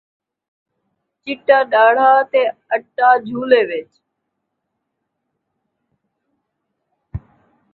چِٹا 1.23 1.57
ݙاڑھا 1.71 2.11
تے 2.31 2.41
اٹا 2.75 3.09
جھولے 3.27 3.61
وِچ 3.69 3.91